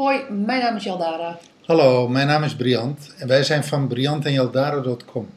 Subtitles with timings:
[0.00, 5.28] Hoi, mijn naam is Jaldara Hallo, mijn naam is Briant en wij zijn van briantenjaldara.com.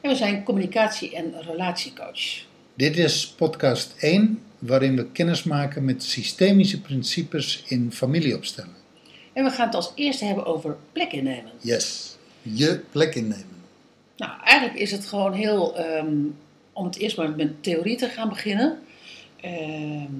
[0.00, 2.44] en we zijn communicatie- en relatiecoach.
[2.74, 8.74] Dit is podcast 1, waarin we kennis maken met systemische principes in familieopstelling.
[9.32, 11.52] En we gaan het als eerste hebben over plek innemen.
[11.60, 13.62] Yes, je plek innemen.
[14.16, 16.14] Nou, eigenlijk is het gewoon heel, ehm,
[16.72, 18.78] om het eerst maar met theorie te gaan beginnen.
[19.40, 20.12] Ehm,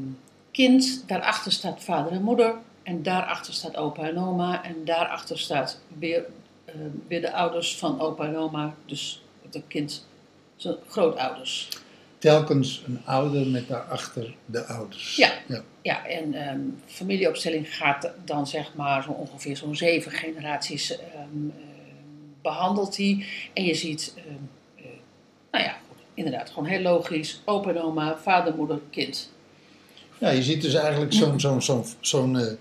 [0.50, 2.54] kind, daarachter staat vader en moeder.
[2.82, 4.64] En daarachter staat opa en oma.
[4.64, 6.24] En daarachter staat weer,
[6.64, 8.74] ehm, weer de ouders van opa en oma.
[8.86, 10.06] Dus het kind,
[10.56, 11.68] zijn grootouders.
[12.18, 15.16] Telkens een ouder met daarachter de ouders.
[15.16, 15.32] Ja.
[15.48, 15.62] ja.
[15.82, 21.50] Ja, en ehm, familieopstelling gaat dan zeg maar zo ongeveer zo'n zeven generaties ehm, ehm,
[22.42, 23.26] behandelt die.
[23.52, 24.26] En je ziet, ehm,
[24.76, 24.84] eh,
[25.50, 25.76] nou ja,
[26.14, 27.40] inderdaad, gewoon heel logisch.
[27.44, 29.30] Opa en oma, vader, moeder, kind.
[30.18, 32.52] Ja, je ziet dus eigenlijk zo'n, zo'n, zo'n, zo'n eh,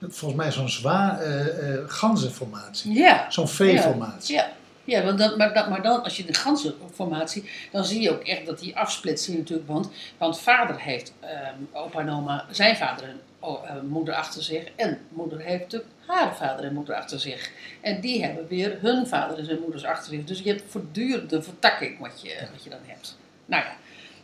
[0.00, 2.92] volgens mij zo'n zwaar eh, ganzenformatie.
[2.92, 3.30] Ja.
[3.30, 4.34] Zo'n V-formatie.
[4.34, 4.48] Ja,
[4.84, 8.22] ja want dan, maar, dan, maar dan, als je de ganzenformatie, dan zie je ook
[8.22, 13.04] echt dat die afsplitsing natuurlijk, want, want vader heeft ehm, opa en oma, zijn vader
[13.08, 17.20] en o- eh, moeder achter zich, en moeder heeft natuurlijk haar vader en moeder achter
[17.20, 17.50] zich.
[17.80, 20.24] En die hebben weer hun vader en zijn moeders achter zich.
[20.24, 23.16] Dus je hebt voortdurende vertakking wat je, wat je dan hebt.
[23.46, 23.72] Nou ja,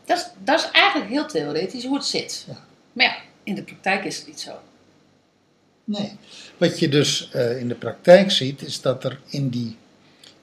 [0.05, 2.45] dat is, dat is eigenlijk heel theoretisch hoe het zit.
[2.49, 2.57] Ja.
[2.93, 4.53] Maar ja, in de praktijk is het niet zo.
[5.87, 6.13] Nee.
[6.57, 9.77] Wat je dus eh, in de praktijk ziet, is dat er in die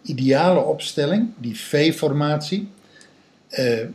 [0.02, 2.69] ideale opstelling, die V-formatie,
[3.50, 3.89] eh, eh,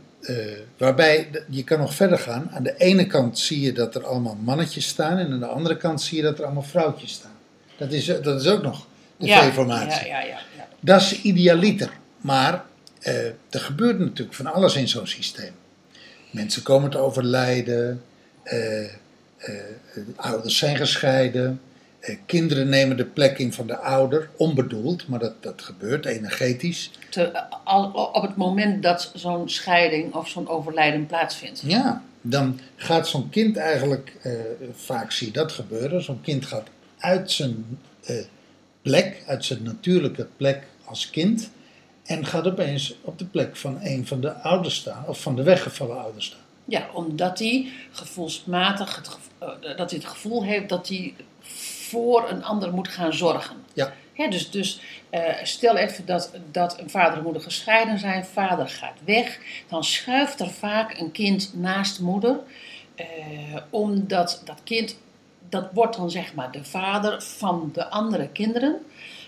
[0.77, 2.49] waarbij je kan nog verder gaan.
[2.51, 5.77] Aan de ene kant zie je dat er allemaal mannetjes staan en aan de andere
[5.77, 7.37] kant zie je dat er allemaal vrouwtjes staan.
[7.77, 10.07] Dat is, dat is ook nog de ja, V-formatie.
[10.07, 10.39] Ja, ja, ja.
[10.57, 10.67] ja.
[10.79, 11.91] Dat is idealiter.
[12.21, 12.65] Maar
[13.49, 15.53] er gebeurt natuurlijk van alles in zo'n systeem.
[16.31, 18.01] Mensen komen te overlijden,
[20.15, 21.61] ouders zijn gescheiden,
[21.99, 26.91] eh, kinderen nemen de plek in van de ouder, onbedoeld, maar dat, dat gebeurt energetisch.
[27.09, 27.43] te-
[28.13, 31.61] op het moment dat zo'n scheiding of zo'n overlijden plaatsvindt.
[31.65, 34.31] Ja, dan gaat zo'n kind eigenlijk, eh,
[34.73, 36.67] vaak zie je dat gebeuren, zo'n kind gaat
[36.97, 37.65] uit zijn
[38.03, 38.15] eh,
[38.81, 41.49] plek, uit zijn natuurlijke plek als kind,
[42.05, 45.43] en gaat opeens op de plek van een van de ouders staan, of van de
[45.43, 46.39] weggevallen ouders staan.
[46.69, 51.13] Ja, omdat hij gevoelsmatig het, eh, dat hij het gevoel heeft dat hij
[51.89, 53.55] voor een ander moet gaan zorgen.
[53.73, 53.93] Ja.
[54.19, 58.67] Ja, dus dus eh, stel even dat, dat een vader en moeder gescheiden zijn, vader
[58.67, 62.39] gaat weg, dan schuift er vaak een kind naast moeder,
[62.95, 63.05] eh,
[63.69, 64.97] omdat dat kind,
[65.49, 68.85] dat wordt dan zeg maar de vader van de andere kinderen,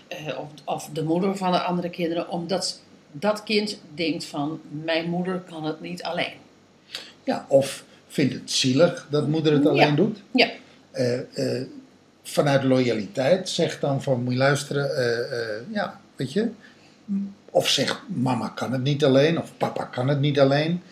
[0.08, 2.80] eh, of, of de moeder van de andere kinderen, omdat
[3.12, 6.34] dat kind denkt van mijn moeder kan het niet alleen.
[7.24, 9.94] Ja, of vindt het zielig dat moeder het alleen Ja.
[9.94, 10.18] doet.
[10.32, 10.50] Ja,
[10.90, 11.18] Eh,
[11.58, 11.66] eh,
[12.22, 16.48] vanuit loyaliteit zegt dan van, moet je luisteren, eh, ja, weet je.
[17.50, 20.82] Of zegt, mama kan het niet alleen, of papa kan het niet alleen.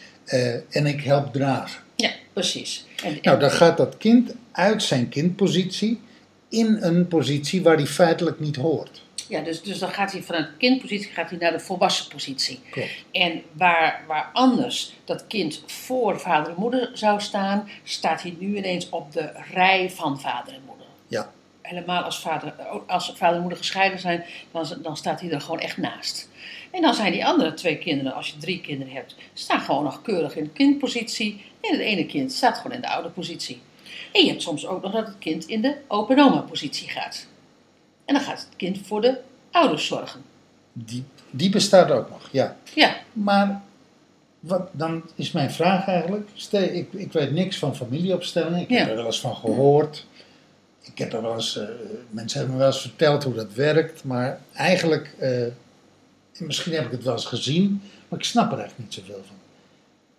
[0.71, 1.81] en ik help dragen.
[1.97, 2.87] ja precies.
[3.05, 6.01] En, Nou, dan gaat dat kind uit zijn kindpositie
[6.49, 9.03] in een positie waar hij feitelijk niet hoort.
[9.31, 12.61] Ja, dus, dus dan gaat hij vanuit de kindpositie gaat hij naar de volwassen positie.
[12.71, 13.05] Klopt.
[13.13, 18.57] En waar, waar anders dat kind voor vader en moeder zou staan, staat hij nu
[18.57, 20.87] ineens op de rij van vader en moeder.
[21.07, 21.33] Ja,
[21.63, 22.53] Helemaal als vader,
[22.87, 26.29] als vader en moeder gescheiden zijn, dan, dan staat hij er gewoon echt naast.
[26.71, 30.03] En dan zijn die andere twee kinderen, als je drie kinderen hebt, staan gewoon nog
[30.03, 31.45] keurig in de kindpositie.
[31.61, 33.61] En het ene kind staat gewoon in de ouderpositie.
[34.13, 37.27] En je hebt soms ook nog dat het kind in de open oma positie gaat.
[38.11, 39.19] En dan gaat het kind voor de
[39.51, 40.23] ouders zorgen.
[40.73, 42.57] die, die bestaat ook nog, ja.
[42.75, 43.63] Ja, Maar
[44.41, 48.79] wat, dan is mijn vraag eigenlijk, stel, ik, ik weet niks van familieopstelling, ik Ja.
[48.79, 50.07] heb er wel eens van gehoord.
[50.83, 51.65] Ik heb er wel eens, eh,
[52.11, 55.55] mensen hebben me wel eens verteld hoe dat werkt, maar eigenlijk, eh, en
[56.47, 59.37] misschien heb ik het wel eens gezien, maar ik snap er eigenlijk niet zoveel van.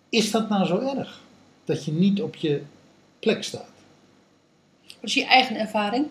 [0.08, 1.20] Is dat nou zo erg?
[1.64, 2.62] Dat je niet op je
[3.18, 3.70] plek staat?
[4.84, 6.06] wat is je eigen ervaring?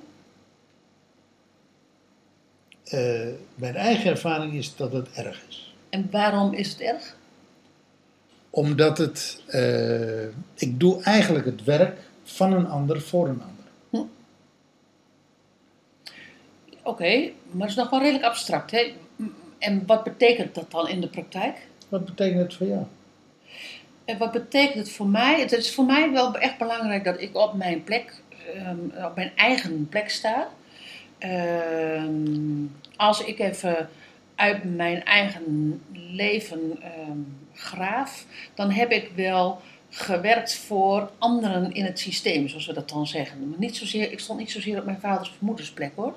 [2.84, 5.74] Eh, mijn eigen ervaring is dat het erg is.
[5.90, 7.16] En waarom is het erg?
[8.50, 10.24] Omdat het, eh,
[10.56, 13.62] ik doe eigenlijk het werk van een ander voor een ander.
[16.84, 18.72] Oké, maar het is nog wel redelijk abstract.
[18.72, 18.94] Hè?
[19.58, 21.58] En wat betekent dat dan in de praktijk?
[21.90, 22.84] Wat betekent het voor jou?
[24.06, 25.40] En wat betekent het voor mij?
[25.40, 28.14] Het is voor mij wel echt belangrijk dat ik op mijn plek,
[28.56, 30.50] ehm, op mijn eigen plek sta.
[31.22, 32.66] Ehm,
[32.96, 33.90] als ik even
[34.36, 37.20] uit mijn eigen leven ehm,
[37.54, 43.08] graaf, dan heb ik wel gewerkt voor anderen in het systeem, zoals we dat dan
[43.08, 43.50] zeggen.
[43.50, 46.16] Maar niet zozeer, ik stond niet zozeer op mijn vaders of moeders plek hoor.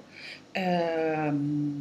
[0.52, 1.78] Ehm,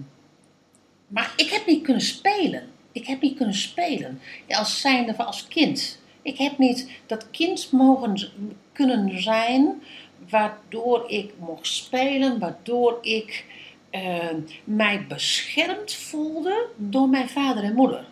[1.07, 2.63] maar ik heb niet kunnen spelen.
[2.91, 4.19] Ik heb niet kunnen spelen.
[4.47, 5.99] Als zijnde van als kind.
[6.21, 8.29] Ik heb niet dat kind mogen
[8.71, 9.81] kunnen zijn
[10.29, 13.45] waardoor ik mocht spelen, waardoor ik
[13.89, 14.27] eh,
[14.63, 18.05] mij beschermd voelde door mijn vader en moeder.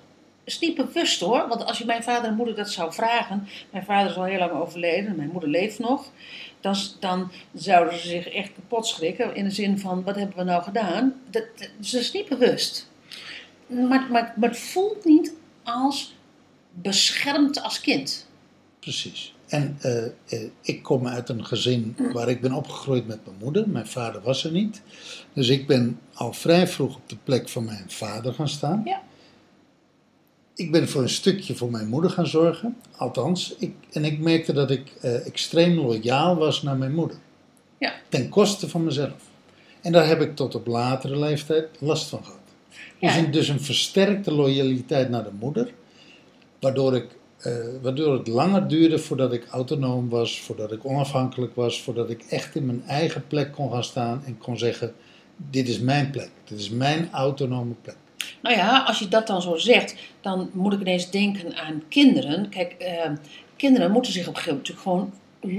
[0.44, 3.86] is niet bewust hoor, want als je mijn vader en moeder dat zou vragen, mijn
[3.86, 6.12] vader is al heel lang overleden, mijn moeder leeft nog,
[6.60, 10.44] dan, dan zouden ze zich echt kapot schrikken in de zin van, wat hebben we
[10.44, 11.22] nou gedaan?
[11.30, 12.90] Dat, dat, dus is niet bewust.
[13.68, 16.16] Maar, maar, maar het voelt niet als
[16.72, 18.28] beschermd als kind.
[18.80, 19.34] Precies.
[19.52, 20.12] En eh, eh,
[20.62, 23.70] ik kom uit een gezin waar ik ben opgegroeid met mijn moeder.
[23.70, 24.82] Mijn vader was er niet.
[25.34, 28.82] Dus ik ben al vrij vroeg op de plek van mijn vader gaan staan.
[28.86, 29.02] Ja.
[30.56, 32.78] Ik ben voor een stukje voor mijn moeder gaan zorgen.
[32.98, 37.18] Althans, ik, en ik merkte dat ik eh, extreem loyaal was naar mijn moeder.
[37.78, 37.94] Ja.
[38.10, 39.30] Ten koste van mezelf.
[39.82, 42.40] En daar heb ik tot op latere leeftijd last van gehad.
[43.00, 45.74] Dus, een, dus een versterkte loyaliteit naar de moeder.
[46.60, 47.08] Waardoor, ik,
[47.42, 52.24] eh, waardoor het langer duurde voordat ik autonoom was, voordat ik onafhankelijk was, voordat ik
[52.30, 54.94] echt in mijn eigen plek kon gaan staan en kon zeggen:
[55.36, 57.96] Dit is mijn plek, dit is mijn autonome plek.
[58.42, 62.50] Nou ja, als je dat dan zo zegt, dan moet ik ineens denken aan kinderen.
[62.50, 63.12] Kijk, eh,
[63.56, 65.14] kinderen moeten zich op een gegeven moment gewoon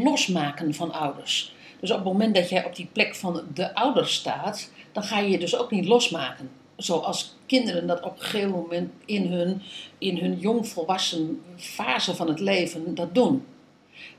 [0.05, 1.55] losmaken van ouders.
[1.81, 5.19] Dus op het moment dat jij op die plek van de ouder staat, dan ga
[5.19, 6.51] je je dus ook niet losmaken.
[6.83, 9.63] Zoals kinderen dat op een gegeven moment in hun,
[9.99, 13.45] in hun jongvolwassen fase van het leven dat doen.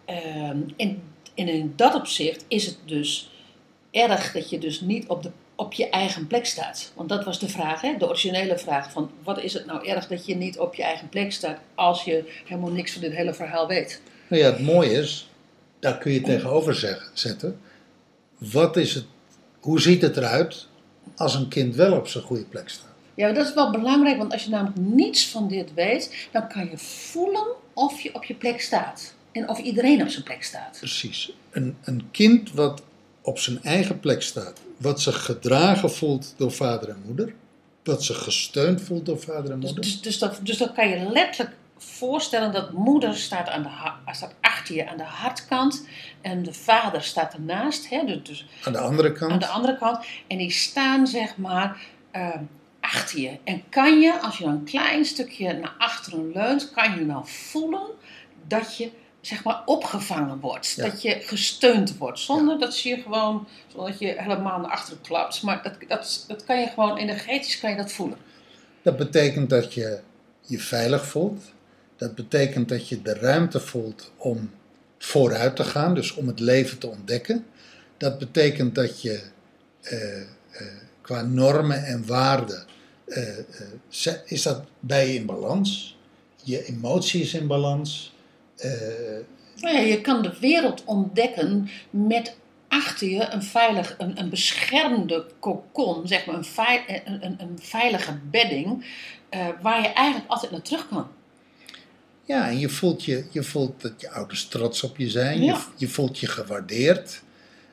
[0.05, 1.01] Ehm, en,
[1.35, 3.31] en in dat opzicht is het dus
[3.91, 6.91] erg dat je dus niet op, de, op je eigen plek staat.
[6.95, 7.95] Want dat was de vraag, hè?
[7.97, 11.09] de originele vraag van wat is het nou erg dat je niet op je eigen
[11.09, 14.01] plek staat als je helemaal niks van dit hele verhaal weet.
[14.27, 15.29] Nou ja, het mooie is,
[15.79, 16.75] daar kun je tegenover
[17.13, 17.59] zetten.
[18.37, 19.05] Wat is het,
[19.59, 20.67] hoe ziet het eruit
[21.15, 22.91] als een kind wel op zijn goede plek staat?
[23.15, 26.69] Ja, dat is wel belangrijk, want als je namelijk niets van dit weet, dan kan
[26.69, 29.13] je voelen of je op je plek staat.
[29.31, 30.77] En of iedereen op zijn plek staat.
[30.77, 31.31] Precies.
[31.51, 32.81] Een, een kind wat
[33.21, 37.33] op zijn eigen plek staat, wat zich gedragen voelt door vader en moeder,
[37.83, 39.83] wat zich gesteund voelt door vader en Dus, moeder.
[39.91, 44.35] dus, dus, dat, dus dan kan je letterlijk voorstellen dat moeder staat, aan de, staat
[44.41, 45.87] achter je aan de hartkant
[46.21, 47.89] en de vader staat ernaast.
[47.89, 50.05] Hè, dus, dus Aan de andere kant, aan de andere kant.
[50.27, 51.77] En die staan zeg maar
[52.11, 52.29] eh,
[52.79, 53.37] achter je.
[53.43, 57.27] En kan je, als je dan een klein stukje naar achteren leunt, kan je dan
[57.27, 57.87] voelen
[58.47, 58.91] dat je
[59.21, 60.73] zeg maar opgevangen wordt.
[60.75, 60.83] Ja.
[60.83, 62.19] Dat je gesteund wordt.
[62.19, 65.41] Zonder dat je gewoon, zonder dat je helemaal naar achteren klapt.
[65.41, 68.17] Maar dat, dat, dat kan je gewoon energetisch kan je dat voelen.
[68.81, 69.99] dat betekent dat je
[70.41, 71.53] je veilig voelt.
[71.97, 74.51] Dat betekent dat je de ruimte voelt om
[74.97, 77.45] vooruit te gaan, dus om het leven te ontdekken.
[77.97, 79.21] Dat betekent dat je
[79.81, 80.27] eh, eh,
[81.01, 82.65] qua normen en waarden,
[83.05, 83.37] eh,
[84.25, 85.97] is dat bij je in balans.
[86.43, 88.13] Je emotie is in balans.
[89.55, 92.35] Ja, je kan de wereld ontdekken met
[92.67, 98.85] achter je een, veilig, een, een beschermde kokon, zeg maar een, een, een, veilige bedding,
[99.61, 101.07] waar je eigenlijk altijd naar terug kan.
[102.25, 105.43] Ja, en je voelt, je, je voelt dat je ouders trots op je zijn.
[105.43, 105.53] Ja.
[105.53, 107.21] Je, je voelt je gewaardeerd.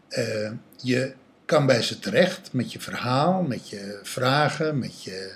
[0.08, 1.12] Eh, je
[1.44, 5.32] kan bij ze terecht met je verhaal, met je vragen, met je,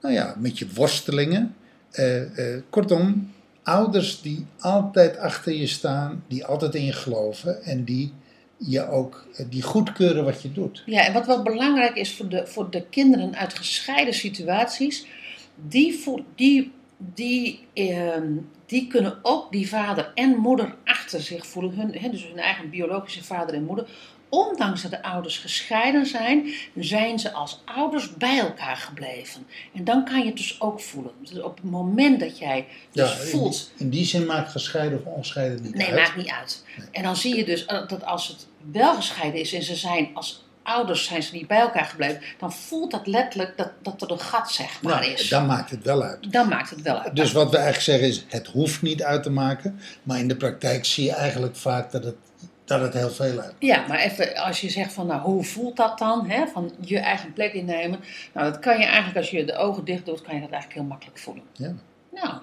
[0.00, 1.54] nou ja, met je worstelingen.
[1.90, 3.32] Eh, eh, kortom,
[3.62, 8.12] ouders die altijd achter je staan, die altijd in je geloven en die
[8.56, 10.82] je ook die goedkeuren wat je doet.
[10.86, 15.06] Ja, en wat wel belangrijk is voor de, voor de kinderen uit gescheiden situaties,
[15.54, 18.32] die, voel, die, die, ehm,
[18.66, 22.70] die kunnen ook die vader en moeder achter zich voelen, hun, hè, dus hun eigen
[22.70, 23.86] biologische vader en moeder.
[24.28, 29.46] Ondanks dat de ouders gescheiden zijn, zijn ze als ouders bij elkaar gebleven.
[29.74, 31.12] En dan kan je het dus ook voelen.
[31.20, 35.62] Dus op het moment dat jij dus voelt in die zin maakt gescheiden of onscheiden
[35.62, 35.96] niet Nee, uit.
[35.96, 36.64] maakt niet uit.
[36.92, 40.10] En dan zie je dus eh, dat als het wel gescheiden is en ze zijn
[40.14, 44.10] als ouders zijn ze niet bij elkaar gebleven, dan voelt dat letterlijk dat, dat er
[44.10, 45.28] een gat zeg maar Nou, is.
[45.28, 46.32] dan maakt het wel uit.
[46.32, 47.16] Dan maakt het wel uit.
[47.16, 49.80] Dus wat we eigenlijk zeggen is, het hoeft niet uit te maken.
[50.02, 52.16] Maar in de praktijk zie je eigenlijk vaak dat het,
[52.64, 53.54] dat het heel veel uit.
[53.58, 56.28] Ja, maar even als je zegt van nou, hoe voelt dat dan?
[56.30, 56.46] Hè?
[56.46, 58.00] Van je eigen plek innemen.
[58.32, 60.80] Nou, dat kan je eigenlijk als je de ogen dicht doet, kan je dat eigenlijk
[60.80, 61.44] heel makkelijk voelen.
[61.52, 61.74] Ja.
[62.12, 62.34] Nou,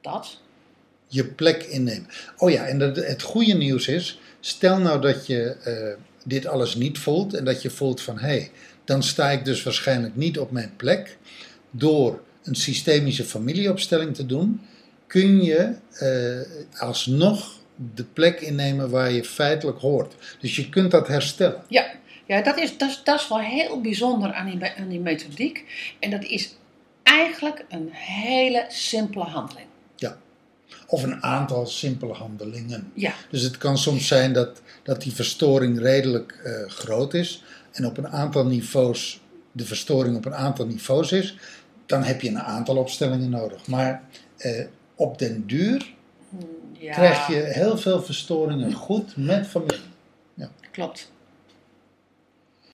[0.00, 0.40] dat.
[1.06, 2.08] Je plek innemen.
[2.36, 6.74] Oh ja, en dat, het goede nieuws is, stel nou dat je eh, dit alles
[6.74, 8.50] niet voelt en dat je voelt van hé, hey,
[8.84, 11.18] dan sta ik dus waarschijnlijk niet op mijn plek.
[11.70, 14.60] Door een systemische familieopstelling te doen,
[15.06, 17.60] kun je eh, alsnog
[17.94, 20.14] de plek innemen waar je feitelijk hoort.
[20.40, 21.62] Dus je kunt dat herstellen.
[21.68, 21.86] Ja,
[22.26, 25.64] ja dat, is, dat, is, dat is wel heel bijzonder aan die, aan die methodiek.
[26.00, 26.54] En dat is
[27.02, 29.66] eigenlijk een hele simpele handeling.
[30.92, 32.90] Of een aantal simpele handelingen.
[32.94, 37.42] Ja, Dus het kan soms zijn dat, dat die verstoring redelijk eh, groot is.
[37.72, 39.20] En op een aantal niveaus,
[39.52, 41.36] de verstoring op een aantal niveaus is.
[41.86, 43.66] Dan heb je een aantal opstellingen nodig.
[43.66, 44.02] Maar
[44.36, 45.94] eh, op den duur
[46.78, 49.80] ja krijg je heel veel verstoringen goed met familie.
[50.70, 51.10] klopt.